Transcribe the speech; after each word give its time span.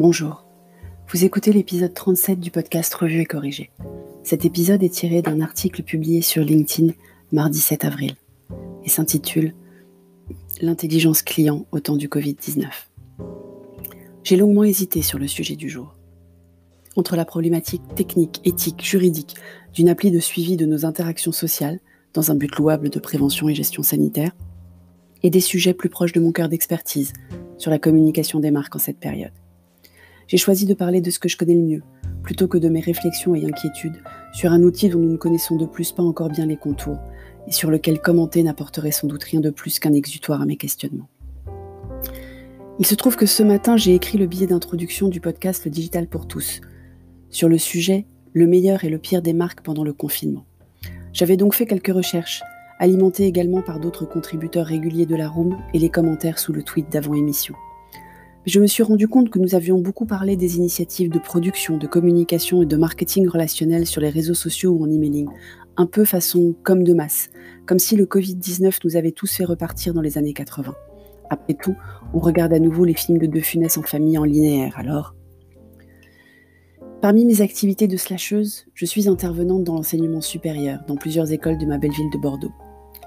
Bonjour. 0.00 0.44
Vous 1.08 1.24
écoutez 1.24 1.52
l'épisode 1.52 1.92
37 1.92 2.38
du 2.38 2.52
podcast 2.52 2.94
Revue 2.94 3.20
et 3.20 3.26
Corrigé. 3.26 3.72
Cet 4.22 4.44
épisode 4.44 4.84
est 4.84 4.94
tiré 4.94 5.22
d'un 5.22 5.40
article 5.40 5.82
publié 5.82 6.22
sur 6.22 6.44
LinkedIn 6.44 6.92
mardi 7.32 7.58
7 7.58 7.84
avril 7.84 8.14
et 8.84 8.88
s'intitule 8.88 9.56
L'intelligence 10.60 11.22
client 11.22 11.66
au 11.72 11.80
temps 11.80 11.96
du 11.96 12.06
Covid-19. 12.06 12.66
J'ai 14.22 14.36
longuement 14.36 14.62
hésité 14.62 15.02
sur 15.02 15.18
le 15.18 15.26
sujet 15.26 15.56
du 15.56 15.68
jour. 15.68 15.96
Entre 16.94 17.16
la 17.16 17.24
problématique 17.24 17.82
technique, 17.96 18.40
éthique, 18.44 18.84
juridique 18.84 19.34
d'une 19.74 19.88
appli 19.88 20.12
de 20.12 20.20
suivi 20.20 20.56
de 20.56 20.64
nos 20.64 20.86
interactions 20.86 21.32
sociales, 21.32 21.80
dans 22.14 22.30
un 22.30 22.36
but 22.36 22.54
louable 22.54 22.88
de 22.88 23.00
prévention 23.00 23.48
et 23.48 23.54
gestion 23.56 23.82
sanitaire, 23.82 24.30
et 25.24 25.30
des 25.30 25.40
sujets 25.40 25.74
plus 25.74 25.88
proches 25.88 26.12
de 26.12 26.20
mon 26.20 26.30
cœur 26.30 26.48
d'expertise 26.48 27.14
sur 27.56 27.72
la 27.72 27.80
communication 27.80 28.38
des 28.38 28.52
marques 28.52 28.76
en 28.76 28.78
cette 28.78 29.00
période. 29.00 29.32
J'ai 30.28 30.36
choisi 30.36 30.66
de 30.66 30.74
parler 30.74 31.00
de 31.00 31.10
ce 31.10 31.18
que 31.18 31.28
je 31.28 31.38
connais 31.38 31.54
le 31.54 31.62
mieux, 31.62 31.82
plutôt 32.22 32.48
que 32.48 32.58
de 32.58 32.68
mes 32.68 32.80
réflexions 32.80 33.34
et 33.34 33.46
inquiétudes 33.46 34.02
sur 34.34 34.52
un 34.52 34.62
outil 34.62 34.90
dont 34.90 34.98
nous 34.98 35.12
ne 35.12 35.16
connaissons 35.16 35.56
de 35.56 35.64
plus 35.64 35.90
pas 35.90 36.02
encore 36.02 36.28
bien 36.28 36.44
les 36.44 36.58
contours, 36.58 36.98
et 37.46 37.52
sur 37.52 37.70
lequel 37.70 37.98
commenter 37.98 38.42
n'apporterait 38.42 38.90
sans 38.90 39.06
doute 39.06 39.24
rien 39.24 39.40
de 39.40 39.48
plus 39.48 39.78
qu'un 39.78 39.94
exutoire 39.94 40.42
à 40.42 40.44
mes 40.44 40.56
questionnements. 40.56 41.08
Il 42.78 42.84
se 42.84 42.94
trouve 42.94 43.16
que 43.16 43.24
ce 43.24 43.42
matin, 43.42 43.78
j'ai 43.78 43.94
écrit 43.94 44.18
le 44.18 44.26
billet 44.26 44.46
d'introduction 44.46 45.08
du 45.08 45.18
podcast 45.18 45.64
Le 45.64 45.70
Digital 45.70 46.06
pour 46.06 46.28
tous, 46.28 46.60
sur 47.30 47.48
le 47.48 47.56
sujet 47.56 48.04
Le 48.34 48.46
meilleur 48.46 48.84
et 48.84 48.90
le 48.90 48.98
pire 48.98 49.22
des 49.22 49.32
marques 49.32 49.62
pendant 49.62 49.82
le 49.82 49.94
confinement. 49.94 50.44
J'avais 51.14 51.38
donc 51.38 51.54
fait 51.54 51.64
quelques 51.64 51.94
recherches, 51.94 52.42
alimentées 52.78 53.24
également 53.24 53.62
par 53.62 53.80
d'autres 53.80 54.04
contributeurs 54.04 54.66
réguliers 54.66 55.06
de 55.06 55.16
la 55.16 55.28
room 55.30 55.56
et 55.72 55.78
les 55.78 55.88
commentaires 55.88 56.38
sous 56.38 56.52
le 56.52 56.62
tweet 56.62 56.92
d'avant-émission. 56.92 57.54
Je 58.48 58.60
me 58.60 58.66
suis 58.66 58.82
rendu 58.82 59.08
compte 59.08 59.28
que 59.28 59.38
nous 59.38 59.54
avions 59.54 59.78
beaucoup 59.78 60.06
parlé 60.06 60.34
des 60.34 60.56
initiatives 60.56 61.10
de 61.10 61.18
production, 61.18 61.76
de 61.76 61.86
communication 61.86 62.62
et 62.62 62.66
de 62.66 62.76
marketing 62.78 63.28
relationnel 63.28 63.84
sur 63.84 64.00
les 64.00 64.08
réseaux 64.08 64.32
sociaux 64.32 64.70
ou 64.70 64.84
en 64.84 64.90
emailing, 64.90 65.28
un 65.76 65.84
peu 65.84 66.06
façon 66.06 66.54
comme 66.62 66.82
de 66.82 66.94
masse, 66.94 67.28
comme 67.66 67.78
si 67.78 67.94
le 67.94 68.06
Covid-19 68.06 68.78
nous 68.84 68.96
avait 68.96 69.10
tous 69.10 69.36
fait 69.36 69.44
repartir 69.44 69.92
dans 69.92 70.00
les 70.00 70.16
années 70.16 70.32
80. 70.32 70.74
Après 71.28 71.52
tout, 71.52 71.76
on 72.14 72.20
regarde 72.20 72.54
à 72.54 72.58
nouveau 72.58 72.86
les 72.86 72.94
films 72.94 73.18
de 73.18 73.26
De 73.26 73.38
Funès 73.38 73.76
en 73.76 73.82
famille 73.82 74.16
en 74.16 74.24
linéaire, 74.24 74.72
alors? 74.78 75.14
Parmi 77.02 77.26
mes 77.26 77.42
activités 77.42 77.86
de 77.86 77.98
slasheuse, 77.98 78.64
je 78.72 78.86
suis 78.86 79.10
intervenante 79.10 79.64
dans 79.64 79.74
l'enseignement 79.74 80.22
supérieur, 80.22 80.80
dans 80.88 80.96
plusieurs 80.96 81.32
écoles 81.32 81.58
de 81.58 81.66
ma 81.66 81.76
belle 81.76 81.92
ville 81.92 82.10
de 82.10 82.18
Bordeaux. 82.18 82.52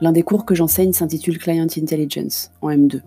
L'un 0.00 0.10
des 0.10 0.22
cours 0.22 0.44
que 0.44 0.56
j'enseigne 0.56 0.92
s'intitule 0.92 1.38
Client 1.38 1.68
Intelligence, 1.76 2.50
en 2.60 2.70
M2. 2.70 3.02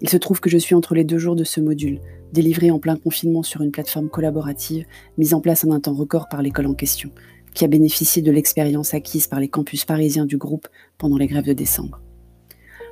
Il 0.00 0.08
se 0.08 0.16
trouve 0.16 0.40
que 0.40 0.50
je 0.50 0.58
suis 0.58 0.74
entre 0.74 0.94
les 0.94 1.04
deux 1.04 1.18
jours 1.18 1.36
de 1.36 1.44
ce 1.44 1.60
module, 1.60 2.00
délivré 2.32 2.70
en 2.70 2.78
plein 2.78 2.96
confinement 2.96 3.42
sur 3.42 3.62
une 3.62 3.70
plateforme 3.70 4.08
collaborative 4.08 4.84
mise 5.18 5.34
en 5.34 5.40
place 5.40 5.64
en 5.64 5.72
un 5.72 5.80
temps 5.80 5.94
record 5.94 6.28
par 6.28 6.42
l'école 6.42 6.66
en 6.66 6.74
question, 6.74 7.10
qui 7.54 7.64
a 7.64 7.68
bénéficié 7.68 8.22
de 8.22 8.30
l'expérience 8.30 8.94
acquise 8.94 9.26
par 9.26 9.40
les 9.40 9.48
campus 9.48 9.84
parisiens 9.84 10.26
du 10.26 10.36
groupe 10.36 10.68
pendant 10.98 11.16
les 11.16 11.26
grèves 11.26 11.46
de 11.46 11.52
décembre. 11.52 12.00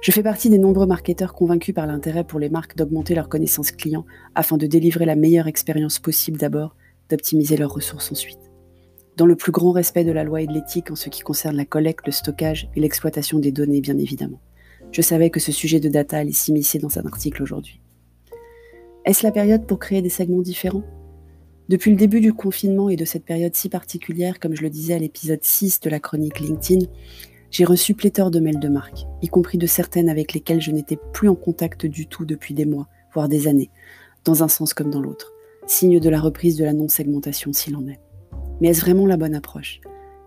Je 0.01 0.13
fais 0.13 0.23
partie 0.23 0.49
des 0.49 0.59
nombreux 0.59 0.87
marketeurs 0.87 1.35
convaincus 1.35 1.75
par 1.75 1.87
l'intérêt 1.87 2.25
pour 2.25 2.39
les 2.39 2.49
marques 2.49 2.77
d'augmenter 2.77 3.15
leur 3.15 3.29
connaissance 3.29 3.73
client 3.73 4.05
afin 4.35 4.57
de 4.57 4.67
délivrer 4.67 5.07
la 5.07 5.17
meilleure 5.17 5.49
expérience 5.49 5.99
possible 5.99 6.39
d'abord 6.39 6.77
d'optimiser 7.09 7.57
leurs 7.57 7.73
ressources 7.73 8.13
ensuite. 8.13 8.39
Dans 9.17 9.27
le 9.27 9.35
plus 9.35 9.51
grand 9.51 9.73
respect 9.73 10.05
de 10.05 10.13
la 10.13 10.23
loi 10.23 10.43
et 10.43 10.47
de 10.47 10.53
l'éthique 10.53 10.93
en 10.93 10.95
ce 10.95 11.09
qui 11.09 11.23
concerne 11.23 11.57
la 11.57 11.65
collecte, 11.65 12.07
le 12.07 12.13
stockage 12.13 12.69
et 12.77 12.81
l'exploitation 12.81 13.41
des 13.41 13.51
données, 13.51 13.81
bien 13.81 13.99
évidemment. 13.99 14.41
Je 14.93 15.03
savais 15.03 15.31
que 15.31 15.41
ce 15.41 15.53
sujet 15.53 15.81
de 15.81 15.89
data 15.89 16.19
allait 16.19 16.33
s'immiscer 16.33 16.79
dans 16.79 16.99
un 16.99 17.07
article 17.07 17.43
aujourd'hui. 17.43 17.81
Est-ce 19.05 19.25
la 19.25 19.33
période 19.33 19.67
pour 19.67 19.79
créer 19.79 20.03
des 20.03 20.09
segments 20.09 20.43
différents? 20.43 20.83
Depuis 21.69 21.91
le 21.91 21.97
début 21.97 22.21
du 22.21 22.33
confinement 22.33 22.89
et 22.89 22.97
de 22.97 23.05
cette 23.05 23.25
période 23.25 23.55
si 23.55 23.69
particulière, 23.69 24.41
comme 24.41 24.55
je 24.55 24.63
le 24.63 24.71
disais 24.71 24.95
à 24.95 24.99
l'épisode 24.99 25.43
6 25.43 25.81
de 25.81 25.91
la 25.91 26.01
chronique 26.01 26.41
LinkedIn, 26.41 26.87
j'ai 27.51 27.65
reçu 27.65 27.95
pléthore 27.95 28.31
de 28.31 28.41
mails 28.41 28.59
de 28.59 28.69
marques, 28.69 29.07
y 29.23 29.29
compris 29.29 29.59
de 29.59 29.67
certaines 29.67 30.09
avec 30.09 30.33
lesquelles 30.33 30.61
je 30.61 30.71
n'étais 30.71 30.99
plus 31.13 31.29
en 31.29 31.35
contact 31.35 31.87
du 31.87 32.07
tout 32.07 32.25
depuis 32.25 32.55
des 32.55 32.67
mois, 32.67 32.89
voire 33.15 33.29
des 33.29 33.49
années, 33.49 33.71
dans 34.25 34.43
un 34.43 34.49
sens 34.49 34.75
comme 34.75 34.91
dans 34.91 35.01
l'autre 35.01 35.33
signe 35.71 36.01
de 36.01 36.09
la 36.09 36.21
reprise 36.21 36.57
de 36.57 36.65
la 36.65 36.73
non-segmentation 36.73 37.53
s'il 37.53 37.77
en 37.77 37.87
est. 37.87 38.01
Mais 38.61 38.69
est-ce 38.69 38.81
vraiment 38.81 39.07
la 39.07 39.17
bonne 39.17 39.35
approche? 39.35 39.81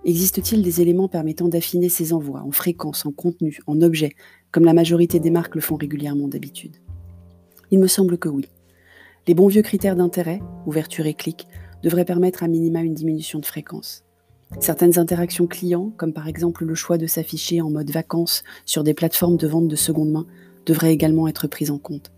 Existe-t-il 0.03 0.63
des 0.63 0.81
éléments 0.81 1.07
permettant 1.07 1.47
d'affiner 1.47 1.87
ces 1.87 2.11
envois 2.11 2.41
en 2.41 2.51
fréquence, 2.51 3.05
en 3.05 3.11
contenu, 3.11 3.59
en 3.67 3.81
objet, 3.81 4.13
comme 4.51 4.65
la 4.65 4.73
majorité 4.73 5.19
des 5.19 5.29
marques 5.29 5.53
le 5.53 5.61
font 5.61 5.75
régulièrement 5.75 6.27
d'habitude? 6.27 6.77
Il 7.69 7.79
me 7.79 7.87
semble 7.87 8.17
que 8.17 8.27
oui. 8.27 8.47
Les 9.27 9.35
bons 9.35 9.47
vieux 9.47 9.61
critères 9.61 9.95
d'intérêt, 9.95 10.41
ouverture 10.65 11.05
et 11.05 11.13
clic, 11.13 11.47
devraient 11.83 12.05
permettre 12.05 12.41
à 12.41 12.47
minima 12.47 12.81
une 12.81 12.95
diminution 12.95 13.37
de 13.37 13.45
fréquence. 13.45 14.03
Certaines 14.59 14.97
interactions 14.97 15.45
clients, 15.45 15.93
comme 15.97 16.13
par 16.13 16.27
exemple 16.27 16.65
le 16.65 16.75
choix 16.75 16.97
de 16.97 17.05
s'afficher 17.05 17.61
en 17.61 17.69
mode 17.69 17.91
vacances 17.91 18.43
sur 18.65 18.83
des 18.83 18.95
plateformes 18.95 19.37
de 19.37 19.47
vente 19.47 19.67
de 19.67 19.75
seconde 19.75 20.11
main, 20.11 20.25
devraient 20.65 20.93
également 20.93 21.27
être 21.27 21.47
prises 21.47 21.71
en 21.71 21.77
compte. 21.77 22.11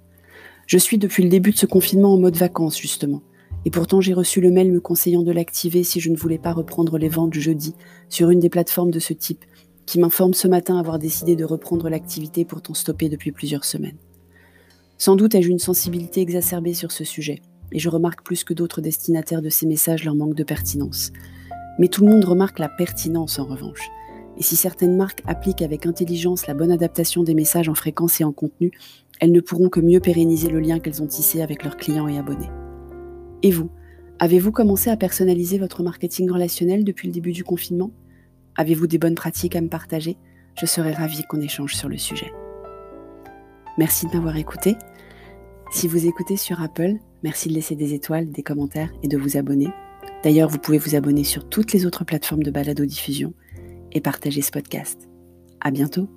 Je 0.67 0.77
suis 0.77 0.97
depuis 0.97 1.23
le 1.23 1.29
début 1.29 1.51
de 1.51 1.57
ce 1.57 1.65
confinement 1.65 2.13
en 2.13 2.17
mode 2.17 2.37
vacances, 2.37 2.79
justement. 2.79 3.21
Et 3.65 3.71
pourtant, 3.71 4.01
j'ai 4.01 4.13
reçu 4.13 4.41
le 4.41 4.51
mail 4.51 4.71
me 4.71 4.81
conseillant 4.81 5.23
de 5.23 5.31
l'activer 5.31 5.83
si 5.83 5.99
je 5.99 6.09
ne 6.09 6.17
voulais 6.17 6.37
pas 6.37 6.51
reprendre 6.51 6.97
les 6.97 7.09
ventes 7.09 7.33
jeudi 7.33 7.75
sur 8.09 8.29
une 8.29 8.39
des 8.39 8.49
plateformes 8.49 8.91
de 8.91 8.99
ce 8.99 9.13
type, 9.13 9.45
qui 9.85 9.99
m'informe 9.99 10.33
ce 10.33 10.47
matin 10.47 10.77
avoir 10.77 10.99
décidé 10.99 11.35
de 11.35 11.45
reprendre 11.45 11.89
l'activité 11.89 12.45
pourtant 12.45 12.73
stoppée 12.73 13.09
depuis 13.09 13.31
plusieurs 13.31 13.65
semaines. 13.65 13.97
Sans 14.97 15.15
doute 15.15 15.35
ai-je 15.35 15.49
une 15.49 15.59
sensibilité 15.59 16.21
exacerbée 16.21 16.73
sur 16.73 16.91
ce 16.91 17.03
sujet, 17.03 17.41
et 17.71 17.79
je 17.79 17.89
remarque 17.89 18.23
plus 18.23 18.43
que 18.43 18.53
d'autres 18.53 18.81
destinataires 18.81 19.41
de 19.41 19.49
ces 19.49 19.65
messages 19.65 20.03
leur 20.03 20.15
manque 20.15 20.35
de 20.35 20.43
pertinence. 20.43 21.11
Mais 21.79 21.87
tout 21.87 22.05
le 22.05 22.11
monde 22.11 22.25
remarque 22.25 22.59
la 22.59 22.69
pertinence 22.69 23.39
en 23.39 23.45
revanche. 23.45 23.89
Et 24.37 24.43
si 24.43 24.55
certaines 24.55 24.95
marques 24.95 25.21
appliquent 25.25 25.61
avec 25.61 25.85
intelligence 25.85 26.47
la 26.47 26.53
bonne 26.53 26.71
adaptation 26.71 27.23
des 27.23 27.33
messages 27.33 27.69
en 27.69 27.75
fréquence 27.75 28.19
et 28.19 28.23
en 28.23 28.31
contenu, 28.31 28.71
elles 29.19 29.31
ne 29.31 29.41
pourront 29.41 29.69
que 29.69 29.79
mieux 29.79 29.99
pérenniser 29.99 30.49
le 30.49 30.59
lien 30.59 30.79
qu'elles 30.79 31.01
ont 31.01 31.07
tissé 31.07 31.41
avec 31.41 31.63
leurs 31.63 31.77
clients 31.77 32.07
et 32.07 32.17
abonnés. 32.17 32.49
Et 33.43 33.51
vous, 33.51 33.69
avez-vous 34.19 34.51
commencé 34.51 34.89
à 34.89 34.97
personnaliser 34.97 35.59
votre 35.59 35.83
marketing 35.83 36.31
relationnel 36.31 36.83
depuis 36.83 37.07
le 37.07 37.13
début 37.13 37.33
du 37.33 37.43
confinement? 37.43 37.91
Avez-vous 38.55 38.87
des 38.87 38.97
bonnes 38.97 39.15
pratiques 39.15 39.55
à 39.55 39.61
me 39.61 39.67
partager? 39.67 40.17
Je 40.59 40.65
serais 40.65 40.93
ravie 40.93 41.23
qu'on 41.23 41.41
échange 41.41 41.75
sur 41.75 41.89
le 41.89 41.97
sujet. 41.97 42.31
Merci 43.77 44.07
de 44.07 44.13
m'avoir 44.13 44.37
écouté. 44.37 44.75
Si 45.71 45.87
vous 45.87 46.05
écoutez 46.07 46.37
sur 46.37 46.61
Apple, 46.61 46.93
merci 47.23 47.49
de 47.49 47.53
laisser 47.53 47.75
des 47.75 47.93
étoiles, 47.93 48.31
des 48.31 48.43
commentaires 48.43 48.93
et 49.01 49.07
de 49.07 49.17
vous 49.17 49.37
abonner. 49.37 49.69
D'ailleurs, 50.23 50.49
vous 50.49 50.59
pouvez 50.59 50.77
vous 50.77 50.95
abonner 50.95 51.23
sur 51.23 51.49
toutes 51.49 51.73
les 51.73 51.85
autres 51.85 52.05
plateformes 52.05 52.43
de 52.43 52.51
balado-diffusion 52.51 53.33
et 53.91 53.99
partager 53.99 54.41
ce 54.41 54.51
podcast. 54.51 55.09
À 55.59 55.71
bientôt! 55.71 56.07